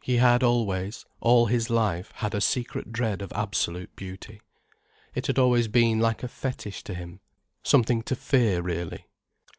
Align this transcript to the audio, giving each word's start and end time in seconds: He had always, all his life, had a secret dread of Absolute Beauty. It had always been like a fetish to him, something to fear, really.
He 0.00 0.16
had 0.16 0.42
always, 0.42 1.04
all 1.20 1.44
his 1.44 1.68
life, 1.68 2.10
had 2.14 2.34
a 2.34 2.40
secret 2.40 2.90
dread 2.90 3.20
of 3.20 3.30
Absolute 3.34 3.94
Beauty. 3.96 4.40
It 5.14 5.26
had 5.26 5.38
always 5.38 5.68
been 5.68 6.00
like 6.00 6.22
a 6.22 6.28
fetish 6.28 6.82
to 6.84 6.94
him, 6.94 7.20
something 7.62 8.00
to 8.04 8.16
fear, 8.16 8.62
really. 8.62 9.08